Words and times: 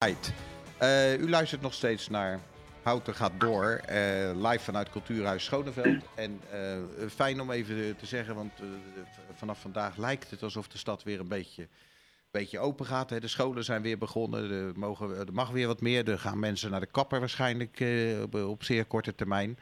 Uh, 0.00 1.18
u 1.18 1.30
luistert 1.30 1.60
nog 1.60 1.74
steeds 1.74 2.08
naar 2.08 2.40
Houten 2.82 3.14
gaat 3.14 3.32
door, 3.38 3.80
uh, 3.90 4.50
live 4.50 4.64
vanuit 4.64 4.90
Cultuurhuis 4.90 5.44
Schoneveld. 5.44 6.04
En 6.14 6.40
uh, 6.52 7.08
fijn 7.08 7.40
om 7.40 7.50
even 7.50 7.96
te 7.96 8.06
zeggen, 8.06 8.34
want 8.34 8.52
vanaf 9.34 9.60
vandaag 9.60 9.96
lijkt 9.96 10.30
het 10.30 10.42
alsof 10.42 10.68
de 10.68 10.78
stad 10.78 11.02
weer 11.02 11.20
een 11.20 11.28
beetje, 11.28 11.68
beetje 12.30 12.58
open 12.58 12.86
gaat. 12.86 13.10
Hè. 13.10 13.20
De 13.20 13.28
scholen 13.28 13.64
zijn 13.64 13.82
weer 13.82 13.98
begonnen, 13.98 14.50
er, 14.50 14.78
mogen, 14.78 15.16
er 15.16 15.32
mag 15.32 15.50
weer 15.50 15.66
wat 15.66 15.80
meer. 15.80 16.08
Er 16.08 16.18
gaan 16.18 16.38
mensen 16.38 16.70
naar 16.70 16.80
de 16.80 16.86
kapper 16.86 17.20
waarschijnlijk 17.20 17.84
op, 18.32 18.64
zeer 18.64 18.84
korte 18.84 19.14
termijn. 19.14 19.58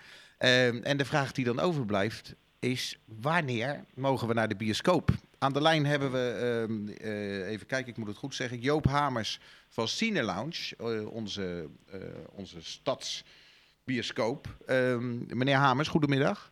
en 0.82 0.96
de 0.96 1.04
vraag 1.04 1.32
die 1.32 1.44
dan 1.44 1.60
overblijft 1.60 2.34
is, 2.58 2.98
wanneer 3.04 3.84
mogen 3.94 4.28
we 4.28 4.34
naar 4.34 4.48
de 4.48 4.56
bioscoop? 4.56 5.10
Aan 5.40 5.52
de 5.52 5.62
lijn 5.62 5.86
hebben 5.86 6.12
we, 6.12 6.66
uh, 7.04 7.48
even 7.48 7.66
kijken, 7.66 7.90
ik 7.90 7.96
moet 7.96 8.08
het 8.08 8.16
goed 8.16 8.34
zeggen, 8.34 8.58
Joop 8.58 8.84
Hamers 8.84 9.38
van 9.68 9.88
Cine 9.88 10.22
Lounge, 10.22 10.74
uh, 10.80 11.12
onze, 11.12 11.68
uh, 11.94 12.00
onze 12.32 12.62
stadsbioscoop. 12.62 14.46
Ehm, 14.66 15.36
meneer 15.36 15.56
Hamers, 15.56 15.88
goedemiddag. 15.88 16.48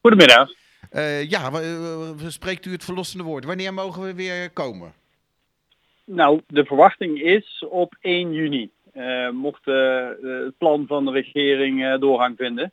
Goedemiddag. 0.00 0.48
ja, 1.28 1.50
spreekt 2.28 2.66
u 2.66 2.72
het 2.72 2.84
verlossende 2.84 3.24
woord. 3.24 3.44
Wanneer 3.44 3.74
mogen 3.74 4.02
we 4.02 4.14
weer 4.14 4.50
komen? 4.50 4.92
Nou, 6.04 6.40
de 6.46 6.64
verwachting 6.64 7.22
is 7.22 7.64
op 7.68 7.96
1 8.00 8.32
juni. 8.32 8.70
mocht 9.32 9.64
het 9.64 10.58
plan 10.58 10.86
van 10.86 11.04
de 11.04 11.10
regering 11.10 11.98
doorgang 12.00 12.36
vinden. 12.36 12.72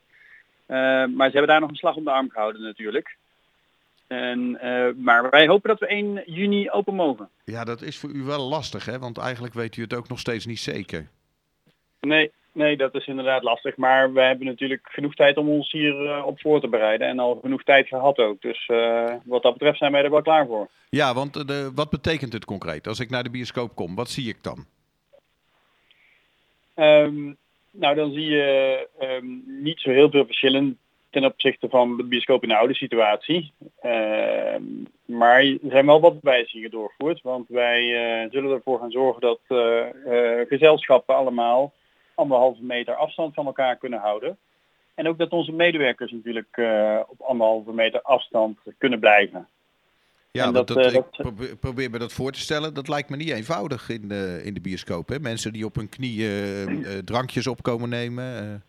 maar 1.16 1.30
ze 1.30 1.36
hebben 1.36 1.46
daar 1.46 1.60
nog 1.60 1.70
een 1.70 1.76
slag 1.76 1.96
om 1.96 2.04
de 2.04 2.10
arm 2.10 2.30
gehouden 2.30 2.62
natuurlijk. 2.62 3.16
En, 4.06 4.58
uh, 4.62 4.88
maar 4.96 5.30
wij 5.30 5.46
hopen 5.46 5.68
dat 5.68 5.78
we 5.78 5.86
1 5.86 6.22
juni 6.26 6.70
open 6.70 6.94
mogen. 6.94 7.28
Ja, 7.44 7.64
dat 7.64 7.82
is 7.82 7.98
voor 7.98 8.10
u 8.10 8.22
wel 8.22 8.48
lastig, 8.48 8.84
hè? 8.84 8.98
Want 8.98 9.18
eigenlijk 9.18 9.54
weet 9.54 9.76
u 9.76 9.82
het 9.82 9.94
ook 9.94 10.08
nog 10.08 10.18
steeds 10.18 10.46
niet 10.46 10.58
zeker. 10.58 11.08
Nee, 12.00 12.32
nee, 12.52 12.76
dat 12.76 12.94
is 12.94 13.06
inderdaad 13.06 13.42
lastig. 13.42 13.76
Maar 13.76 14.12
we 14.12 14.20
hebben 14.20 14.46
natuurlijk 14.46 14.88
genoeg 14.90 15.14
tijd 15.14 15.36
om 15.36 15.48
ons 15.48 15.72
hier 15.72 16.04
uh, 16.04 16.26
op 16.26 16.40
voor 16.40 16.60
te 16.60 16.68
bereiden. 16.68 17.08
En 17.08 17.18
al 17.18 17.38
genoeg 17.42 17.62
tijd 17.62 17.88
gehad 17.88 18.18
ook. 18.18 18.42
Dus 18.42 18.68
uh, 18.68 19.12
wat 19.24 19.42
dat 19.42 19.52
betreft 19.52 19.78
zijn 19.78 19.92
wij 19.92 20.04
er 20.04 20.10
wel 20.10 20.22
klaar 20.22 20.46
voor. 20.46 20.68
Ja, 20.88 21.14
want 21.14 21.48
de, 21.48 21.70
wat 21.74 21.90
betekent 21.90 22.32
het 22.32 22.44
concreet? 22.44 22.86
Als 22.86 23.00
ik 23.00 23.10
naar 23.10 23.22
de 23.22 23.30
bioscoop 23.30 23.74
kom, 23.74 23.94
wat 23.94 24.10
zie 24.10 24.28
ik 24.28 24.42
dan? 24.42 24.66
Um, 26.74 27.36
nou, 27.70 27.94
dan 27.94 28.12
zie 28.12 28.26
je 28.26 28.88
um, 29.00 29.42
niet 29.46 29.80
zo 29.80 29.90
heel 29.90 30.10
veel 30.10 30.26
verschillen 30.26 30.78
ten 31.16 31.24
opzichte 31.24 31.68
van 31.68 31.96
de 31.96 32.04
bioscoop 32.04 32.42
in 32.42 32.48
de 32.48 32.56
oude 32.56 32.74
situatie. 32.74 33.52
Uh, 33.82 33.90
maar 35.04 35.44
er 35.44 35.58
zijn 35.68 35.86
wel 35.86 36.00
wat 36.00 36.16
wijzigingen 36.22 36.70
doorgevoerd, 36.70 37.22
want 37.22 37.48
wij 37.48 37.82
uh, 37.82 38.30
zullen 38.30 38.50
ervoor 38.50 38.78
gaan 38.78 38.90
zorgen 38.90 39.20
dat 39.20 39.40
uh, 39.48 39.84
gezelschappen 40.48 41.14
allemaal 41.14 41.72
anderhalve 42.14 42.62
meter 42.62 42.94
afstand 42.94 43.34
van 43.34 43.46
elkaar 43.46 43.76
kunnen 43.76 43.98
houden. 43.98 44.36
En 44.94 45.08
ook 45.08 45.18
dat 45.18 45.30
onze 45.30 45.52
medewerkers 45.52 46.12
natuurlijk 46.12 46.60
op 47.08 47.20
anderhalve 47.20 47.72
meter 47.72 48.02
afstand 48.02 48.58
kunnen 48.78 49.00
blijven. 49.00 49.48
Ja, 50.30 50.52
dat, 50.52 50.68
dat, 50.68 50.92
ik 50.92 51.10
probeer, 51.10 51.56
probeer, 51.56 51.90
me 51.90 51.98
dat 51.98 52.12
voor 52.12 52.32
te 52.32 52.40
stellen. 52.40 52.74
Dat 52.74 52.88
lijkt 52.88 53.08
me 53.10 53.16
niet 53.16 53.30
eenvoudig 53.30 53.88
in 53.88 54.08
de, 54.08 54.40
in 54.44 54.54
de 54.54 54.60
bioscoop. 54.60 55.08
Hè? 55.08 55.18
Mensen 55.18 55.52
die 55.52 55.64
op 55.64 55.74
hun 55.74 55.88
knieën 55.88 57.02
drankjes 57.04 57.46
opkomen 57.46 57.88
nemen. 57.88 58.62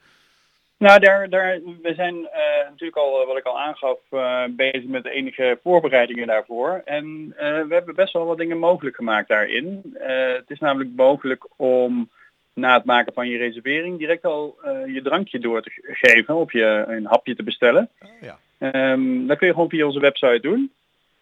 Nou, 0.77 0.99
daar, 0.99 1.29
daar, 1.29 1.59
we 1.81 1.93
zijn 1.93 2.15
uh, 2.15 2.69
natuurlijk 2.69 2.97
al, 2.97 3.25
wat 3.25 3.37
ik 3.37 3.45
al 3.45 3.59
aangaf, 3.59 3.99
uh, 4.11 4.43
bezig 4.49 4.83
met 4.83 5.03
de 5.03 5.09
enige 5.09 5.59
voorbereidingen 5.63 6.27
daarvoor. 6.27 6.81
En 6.85 7.05
uh, 7.05 7.37
we 7.39 7.73
hebben 7.73 7.95
best 7.95 8.13
wel 8.13 8.25
wat 8.25 8.37
dingen 8.37 8.57
mogelijk 8.57 8.95
gemaakt 8.95 9.27
daarin. 9.27 9.95
het 10.37 10.49
is 10.49 10.59
namelijk 10.59 10.89
mogelijk 10.95 11.47
om 11.55 12.09
na 12.53 12.73
het 12.73 12.85
maken 12.85 13.13
van 13.13 13.27
je 13.27 13.37
reservering 13.37 13.97
direct 13.97 14.25
al 14.25 14.57
je 14.85 15.01
drankje 15.03 15.39
door 15.39 15.61
te 15.61 15.71
geven, 15.83 16.35
of 16.35 16.51
je 16.51 16.83
een 16.87 17.05
hapje 17.05 17.35
te 17.35 17.43
bestellen. 17.43 17.89
Oh, 18.01 18.09
ja. 18.21 18.91
um, 18.91 19.27
dat 19.27 19.37
kun 19.37 19.47
je 19.47 19.53
gewoon 19.53 19.69
via 19.69 19.85
onze 19.85 19.99
website 19.99 20.39
doen. 20.41 20.71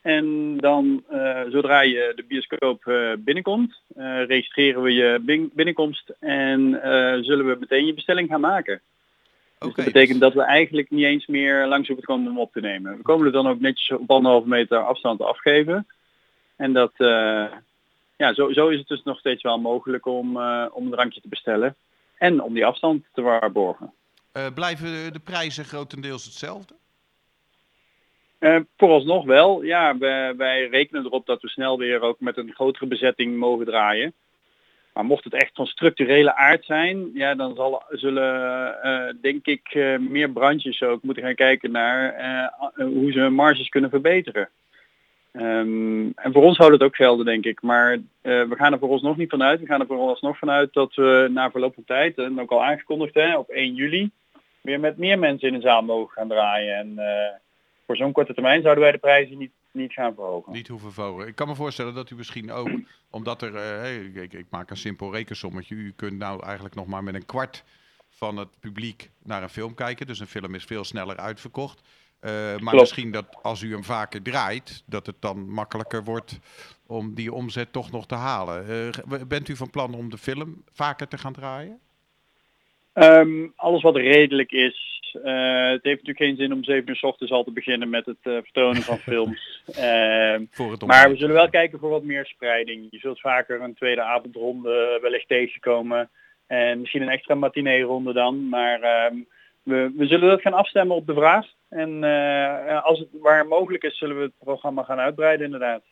En 0.02 0.58
dan, 0.58 1.04
zodra 1.50 1.82
je 1.82 2.14
de 2.16 2.24
bioscoop 2.28 2.92
binnenkomt, 3.20 3.82
registreren 4.28 4.82
we 4.82 4.94
je 4.94 5.50
binnenkomst 5.54 6.14
en 6.20 6.80
zullen 7.22 7.46
we 7.46 7.58
meteen 7.60 7.86
je 7.86 7.94
bestelling 7.94 8.30
gaan 8.30 8.42
maken. 8.42 8.82
Dus 9.58 9.74
dat 9.74 9.86
betekent 9.86 10.20
dat 10.20 10.34
we 10.34 10.42
eigenlijk 10.42 10.90
niet 10.90 11.06
eens 11.06 11.26
meer 11.26 11.68
langs 11.68 11.88
hoeven 11.88 12.06
te 12.06 12.12
komen 12.12 12.32
om 12.32 12.40
op 12.40 12.52
te 12.52 12.60
nemen. 12.60 12.98
We 12.98 13.02
komen 13.02 13.26
er 13.26 13.32
dan 13.32 13.48
ook 13.48 13.60
netjes 13.60 13.98
op 13.98 14.12
anderhalve 14.12 14.48
meter 14.48 14.78
afstand 14.78 15.22
afgeven. 15.22 15.88
En 16.56 16.74
dat, 16.74 16.92
uh, 16.98 17.46
ja, 18.18 18.34
zo, 18.34 18.52
zo 18.52 18.68
is 18.68 18.80
het 18.80 18.88
dus 18.88 19.04
nog 19.04 19.20
steeds 19.20 19.44
wel 19.44 19.60
mogelijk 19.60 20.06
om, 20.06 20.38
uh, 20.38 20.66
om 20.72 20.86
een 20.86 20.92
drankje 20.92 21.22
te 21.22 21.28
bestellen. 21.28 21.76
En 22.18 22.42
om 22.42 22.54
die 22.54 22.66
afstand 22.66 23.06
te 23.14 23.22
waarborgen. 23.22 23.94
Uh, 24.34 24.46
blijven 24.54 25.14
de 25.14 25.20
prijzen 25.20 25.66
grotendeels 25.66 26.26
hetzelfde? 26.26 26.74
Vooralsnog 28.78 29.26
wel. 29.26 29.64
Ja, 29.64 29.98
wij, 29.98 30.36
wij 30.36 30.68
rekenen 30.68 31.06
erop 31.06 31.26
dat 31.26 31.42
we 31.42 31.50
snel 31.50 31.78
weer 31.78 32.02
ook 32.02 32.20
met 32.20 32.38
een 32.38 32.54
grotere 32.54 32.86
bezetting 32.86 33.38
mogen 33.38 33.66
draaien. 33.66 34.14
Maar 34.96 35.06
mocht 35.06 35.24
het 35.24 35.34
echt 35.34 35.52
van 35.54 35.66
structurele 35.66 36.36
aard 36.36 36.66
zijn, 36.66 37.10
ja, 37.14 37.36
dan 37.36 37.56
zal, 37.56 37.84
zullen 37.90 38.78
uh, 38.84 39.22
denk 39.22 39.46
ik 39.46 39.74
uh, 39.74 39.98
meer 39.98 40.30
branches 40.30 40.82
ook 40.82 41.04
moeten 41.04 41.24
gaan 41.24 41.36
kijken 41.36 41.72
naar 41.72 42.16
uh, 42.20 42.86
hoe 42.86 43.12
ze 43.12 43.20
hun 43.20 43.34
marges 43.34 43.70
kunnen 43.70 43.90
verbeteren. 43.90 44.50
Um, 45.34 46.12
en 46.16 46.34
voor 46.34 46.44
ons 46.44 46.58
houdt 46.58 46.74
het 46.74 46.84
ook 46.84 46.96
gelden, 46.96 47.26
denk 47.26 47.46
ik. 47.46 47.62
Maar 47.62 47.98
we 48.22 48.54
gaan 48.56 48.74
er 48.74 48.80
voor 48.80 48.90
ons 48.90 49.02
nog 49.02 49.18
niet 49.18 49.30
vanuit. 49.30 49.60
We 49.60 49.66
gaan 49.66 49.80
er 49.80 49.88
voor 49.88 50.10
ons 50.10 50.22
nog 50.22 50.38
vanuit 50.38 50.74
dat 50.74 50.96
we 50.96 51.28
na 51.32 51.52
verloop 51.52 51.74
van 51.74 51.84
tijd, 51.86 52.18
en 52.18 52.42
ook 52.42 52.52
al 52.52 52.64
aangekondigd 52.64 53.14
hè, 53.14 53.38
op 53.38 53.50
1 53.50 53.74
juli, 53.74 54.10
weer 54.62 54.80
met 54.80 54.98
meer 54.98 55.20
mensen 55.20 55.48
in 55.48 55.54
de 55.54 55.62
zaal 55.62 55.82
mogen 55.82 56.14
gaan 56.14 56.28
draaien. 56.28 56.76
En 56.76 57.00
voor 57.86 57.96
zo'n 57.96 58.12
korte 58.12 58.34
termijn 58.34 58.62
zouden 58.62 58.84
wij 58.84 58.92
de 58.92 58.98
prijzen 58.98 59.38
niet 59.38 59.52
niet 59.76 59.94
gaan 59.94 60.14
verhogen. 60.14 60.54
Niet 60.54 60.68
hoeven 60.68 60.94
verhogen. 60.94 61.28
Ik 61.28 61.36
kan 61.36 61.48
me 61.48 61.56
voorstellen 61.56 61.94
dat 61.94 62.10
u 62.10 62.16
misschien 62.16 62.52
ook, 62.52 62.70
omdat 63.10 63.42
er, 63.42 63.54
uh, 63.54 64.22
ik, 64.24 64.34
ik, 64.34 64.46
maak 64.50 64.70
een 64.70 64.78
simpel 64.78 65.12
rekensommetje, 65.12 65.76
u 65.76 65.94
kunt 65.96 66.18
nou 66.18 66.44
eigenlijk 66.44 66.76
nog 66.76 66.86
maar 66.86 67.04
met 67.04 67.16
een 67.16 67.26
kwart 67.26 67.64
van 68.10 68.38
het 68.38 68.60
publiek 68.60 69.10
naar 69.24 69.44
een 69.44 69.50
film 69.50 69.74
kijken. 69.74 70.08
Dus 70.08 70.20
een 70.20 70.28
film 70.28 70.56
is 70.56 70.64
veel 70.64 70.84
sneller 70.84 71.18
uitverkocht. 71.18 71.82
Uh, 72.22 72.58
maar 72.58 72.76
misschien 72.76 73.12
dat 73.12 73.26
als 73.42 73.62
u 73.62 73.72
hem 73.72 73.84
vaker 73.84 74.22
draait, 74.22 74.84
dat 74.86 75.06
het 75.06 75.16
dan 75.20 75.50
makkelijker 75.50 76.04
wordt 76.04 76.40
om 76.86 77.14
die 77.14 77.34
omzet 77.34 77.72
toch 77.72 77.92
nog 77.92 78.08
te 78.08 78.16
halen. 78.16 78.70
Uh, 79.10 79.22
bent 79.28 79.48
u 79.48 79.56
van 79.56 79.70
plan 79.70 79.94
om 79.94 80.10
de 80.10 80.18
film 80.18 80.64
vaker 80.72 81.08
te 81.08 81.18
gaan 81.18 81.34
draaien? 81.34 81.80
Um, 82.98 83.54
alles 83.56 83.82
wat 83.82 83.96
redelijk 83.96 84.52
is, 84.52 85.02
uh, 85.16 85.70
het 85.70 85.84
heeft 85.84 86.04
natuurlijk 86.04 86.18
geen 86.18 86.36
zin 86.36 86.54
om 86.54 86.64
7 86.64 86.90
uur 86.90 86.96
s 86.96 87.04
ochtends 87.04 87.32
al 87.32 87.44
te 87.44 87.52
beginnen 87.52 87.90
met 87.90 88.06
het 88.06 88.18
uh, 88.24 88.38
vertonen 88.44 88.82
van 88.82 88.98
films. 89.12 89.62
Uh, 89.70 90.86
maar 90.86 91.10
we 91.10 91.16
zullen 91.16 91.36
wel 91.36 91.50
kijken 91.50 91.80
voor 91.80 91.90
wat 91.90 92.04
meer 92.04 92.26
spreiding. 92.26 92.88
Je 92.90 93.00
zult 93.00 93.20
vaker 93.20 93.62
een 93.62 93.74
tweede 93.74 94.02
avondronde 94.02 95.00
wellicht 95.02 95.28
tegenkomen. 95.28 96.10
En 96.48 96.80
misschien 96.80 97.02
een 97.02 97.10
extra 97.10 97.36
matinee-ronde 97.36 98.14
dan. 98.14 98.50
Maar 98.50 98.82
ehm, 98.82 99.16
we, 99.64 99.92
we, 99.96 100.06
zullen 100.06 100.30
dat 100.30 100.42
gaan 100.42 100.54
afstemmen 100.54 100.96
op 100.96 101.08
de 101.08 101.14
vraag. 101.14 101.48
En 101.70 102.04
eh, 102.04 102.84
als 102.84 103.00
het 103.00 103.08
waar 103.12 103.48
mogelijk 103.48 103.84
is, 103.84 103.98
zullen 103.98 104.18
we 104.18 104.24
het 104.24 104.38
programma 104.40 104.84
gaan 104.84 105.00
uitbreiden 105.00 105.46
inderdaad. 105.46 105.84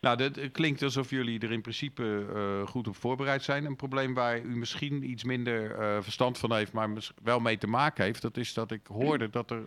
Nou, 0.00 0.22
het 0.22 0.50
klinkt 0.52 0.82
alsof 0.82 1.10
jullie 1.10 1.40
er 1.40 1.52
in 1.52 1.60
principe 1.60 2.26
uh, 2.34 2.66
goed 2.66 2.88
op 2.88 2.96
voorbereid 2.96 3.42
zijn. 3.42 3.64
Een 3.64 3.76
probleem 3.76 4.14
waar 4.14 4.40
u 4.40 4.56
misschien 4.56 5.10
iets 5.10 5.24
minder 5.24 5.78
uh, 5.78 6.02
verstand 6.02 6.38
van 6.38 6.52
heeft, 6.52 6.72
maar 6.72 6.90
wel 7.22 7.40
mee 7.40 7.58
te 7.58 7.66
maken 7.66 8.04
heeft, 8.04 8.22
dat 8.22 8.36
is 8.36 8.54
dat 8.54 8.70
ik 8.70 8.86
hoorde 8.86 9.30
dat 9.30 9.50
er 9.50 9.64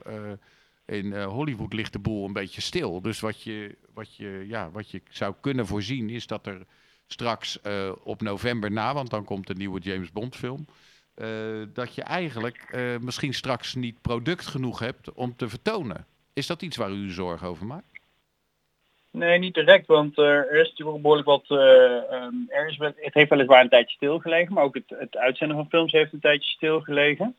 in 0.85 1.23
Hollywood 1.23 1.73
ligt 1.73 1.93
de 1.93 1.99
boel 1.99 2.25
een 2.25 2.33
beetje 2.33 2.61
stil. 2.61 3.01
Dus 3.01 3.19
wat 3.19 3.41
je, 3.41 3.77
wat 3.93 4.15
je, 4.15 4.45
ja, 4.47 4.71
wat 4.71 4.91
je 4.91 5.01
zou 5.09 5.35
kunnen 5.41 5.67
voorzien 5.67 6.09
is 6.09 6.27
dat 6.27 6.47
er 6.47 6.65
straks 7.07 7.59
op 8.03 8.21
november 8.21 8.71
na, 8.71 8.93
want 8.93 9.09
dan 9.09 9.23
komt 9.23 9.47
de 9.47 9.55
nieuwe 9.55 9.79
James 9.79 10.11
Bond 10.11 10.35
film, 10.35 10.65
dat 11.73 11.95
je 11.95 12.03
eigenlijk 12.03 12.77
misschien 13.01 13.33
straks 13.33 13.75
niet 13.75 14.01
product 14.01 14.47
genoeg 14.47 14.79
hebt 14.79 15.11
om 15.11 15.35
te 15.35 15.49
vertonen. 15.49 16.05
Is 16.33 16.47
dat 16.47 16.61
iets 16.61 16.77
waar 16.77 16.91
u 16.91 17.09
zorgen 17.09 17.47
over 17.47 17.65
maakt? 17.65 17.90
Nee, 19.11 19.39
niet 19.39 19.53
direct, 19.53 19.87
want 19.87 20.17
uh, 20.17 20.25
er 20.25 20.59
is 20.59 20.69
natuurlijk 20.69 21.01
behoorlijk 21.01 21.27
wat. 21.27 21.45
Uh, 21.49 21.59
um, 22.23 22.45
er 22.49 22.67
is, 22.67 22.77
het 22.77 23.13
heeft 23.13 23.29
weliswaar 23.29 23.61
een 23.61 23.69
tijdje 23.69 23.95
stilgelegen, 23.95 24.53
maar 24.53 24.63
ook 24.63 24.73
het, 24.73 24.83
het 24.87 25.17
uitzenden 25.17 25.57
van 25.57 25.69
films 25.69 25.91
heeft 25.91 26.13
een 26.13 26.19
tijdje 26.19 26.49
stilgelegen. 26.49 27.35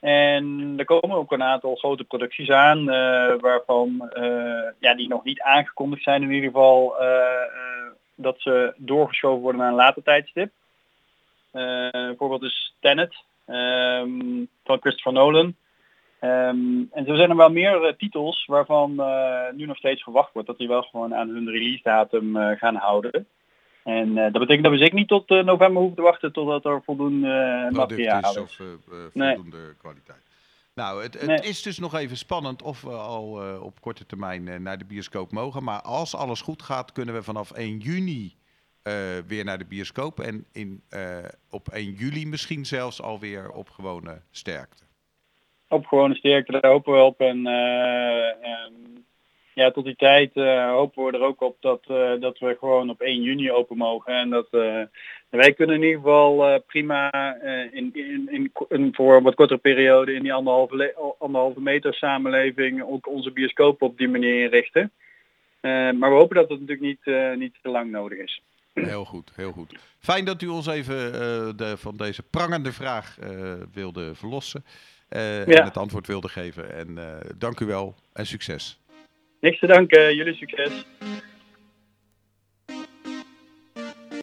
En 0.00 0.74
er 0.76 0.84
komen 0.84 1.16
ook 1.16 1.32
een 1.32 1.42
aantal 1.42 1.74
grote 1.74 2.04
producties 2.04 2.50
aan, 2.50 2.78
uh, 2.78 3.34
waarvan 3.40 4.10
ja, 4.78 4.94
die 4.94 5.08
nog 5.08 5.24
niet 5.24 5.40
aangekondigd 5.40 6.02
zijn 6.02 6.22
in 6.22 6.30
ieder 6.30 6.50
geval 6.50 6.94
dat 8.14 8.40
ze 8.40 8.74
doorgeschoven 8.76 9.42
worden 9.42 9.60
naar 9.60 9.70
een 9.70 9.76
later 9.76 10.02
tijdstip. 10.02 10.52
bijvoorbeeld 11.92 12.42
is 12.42 12.74
Tenet 12.80 13.14
um, 13.46 14.48
van 14.64 14.80
Christopher 14.80 15.12
Nolan. 15.12 15.54
Um, 16.20 16.88
en 16.92 17.04
zo 17.06 17.14
zijn 17.14 17.30
er 17.30 17.36
wel 17.36 17.50
meer 17.50 17.86
uh, 17.86 17.92
titels 17.92 18.46
waarvan 18.46 18.92
uh, 18.96 19.52
nu 19.54 19.66
nog 19.66 19.76
steeds 19.76 20.02
verwacht 20.02 20.32
wordt 20.32 20.48
dat 20.48 20.58
die 20.58 20.68
wel 20.68 20.82
gewoon 20.82 21.14
aan 21.14 21.28
hun 21.28 21.50
release 21.50 21.82
datum 21.82 22.36
uh, 22.36 22.50
gaan 22.58 22.74
houden. 22.74 23.26
En 23.84 24.14
dat 24.14 24.32
betekent 24.32 24.62
dat 24.62 24.72
we 24.72 24.78
zeker 24.78 24.94
niet 24.94 25.08
tot 25.08 25.28
november 25.28 25.76
hoeven 25.76 25.96
te 25.96 26.02
wachten 26.02 26.32
totdat 26.32 26.64
er 26.64 26.82
voldoende 26.84 27.68
materiaal 27.70 28.20
is. 28.20 28.36
Of 28.36 28.60
voldoende 29.12 29.74
kwaliteit. 29.78 30.22
Nou, 30.74 31.02
het, 31.02 31.20
het 31.20 31.44
is 31.44 31.62
dus 31.62 31.78
nog 31.78 31.94
even 31.94 32.16
spannend 32.16 32.62
of 32.62 32.82
we 32.82 32.90
al 32.90 33.40
op 33.60 33.80
korte 33.80 34.06
termijn 34.06 34.62
naar 34.62 34.78
de 34.78 34.84
bioscoop 34.84 35.32
mogen. 35.32 35.64
Maar 35.64 35.82
als 35.82 36.14
alles 36.14 36.40
goed 36.40 36.62
gaat, 36.62 36.92
kunnen 36.92 37.14
we 37.14 37.22
vanaf 37.22 37.50
1 37.50 37.78
juni 37.78 38.34
weer 39.26 39.44
naar 39.44 39.58
de 39.58 39.66
bioscoop. 39.66 40.20
En 40.20 40.46
in, 40.52 40.82
op 41.50 41.68
1 41.68 41.92
juli 41.92 42.26
misschien 42.26 42.66
zelfs 42.66 43.02
alweer 43.02 43.50
op 43.50 43.70
gewone 43.70 44.20
sterkte 44.30 44.85
op 45.68 45.86
gewone 45.86 46.14
sterkte, 46.14 46.60
daar 46.60 46.70
hopen 46.70 46.92
we 46.92 46.98
op. 46.98 47.20
En, 47.20 47.38
uh, 47.38 48.46
ja, 49.54 49.70
tot 49.70 49.84
die 49.84 49.96
tijd 49.96 50.30
uh, 50.34 50.70
hopen 50.70 51.04
we 51.04 51.12
er 51.12 51.24
ook 51.24 51.40
op 51.40 51.56
dat, 51.60 51.84
uh, 51.90 52.20
dat 52.20 52.38
we 52.38 52.56
gewoon 52.58 52.90
op 52.90 53.00
1 53.00 53.22
juni 53.22 53.52
open 53.52 53.76
mogen. 53.76 54.14
En 54.14 54.30
dat 54.30 54.48
wij 55.28 55.52
kunnen 55.52 55.76
in 55.76 55.82
ieder 55.82 56.00
geval 56.00 56.60
prima 56.66 57.10
in, 57.72 57.90
in, 57.94 58.28
in, 58.30 58.52
in, 58.68 58.94
voor 58.94 59.16
een 59.16 59.22
wat 59.22 59.34
kortere 59.34 59.58
periode 59.60 60.12
in 60.12 60.22
die 60.22 60.32
anderhalve, 60.32 61.14
anderhalve 61.18 61.60
meter 61.60 61.94
samenleving 61.94 62.82
ook 62.82 63.08
onze 63.08 63.30
bioscoop 63.30 63.82
op 63.82 63.98
die 63.98 64.08
manier 64.08 64.42
inrichten. 64.42 64.90
maar 65.60 66.10
we 66.10 66.16
hopen 66.16 66.36
dat 66.36 66.48
het 66.48 66.60
natuurlijk 66.60 66.86
niet, 66.86 67.16
niet 67.38 67.54
te 67.62 67.68
lang 67.68 67.90
nodig 67.90 68.18
is. 68.18 68.42
Heel 68.72 69.04
goed, 69.04 69.32
heel 69.34 69.52
goed. 69.52 69.74
Fijn 69.98 70.24
dat 70.24 70.42
u 70.42 70.46
ons 70.46 70.66
even 70.66 70.96
de, 71.56 71.76
van 71.76 71.96
deze 71.96 72.22
prangende 72.22 72.72
vraag 72.72 73.18
wilde 73.72 74.14
verlossen. 74.14 74.64
Uh, 75.10 75.58
en 75.58 75.64
het 75.64 75.76
antwoord 75.76 76.06
wilde 76.06 76.28
geven. 76.28 76.74
En 76.74 76.88
uh, 76.88 77.16
dank 77.38 77.60
u 77.60 77.66
wel 77.66 77.94
en 78.12 78.26
succes. 78.26 78.80
Niks 79.40 79.58
te 79.58 79.66
danken, 79.66 80.14
jullie 80.16 80.34
succes. 80.34 80.84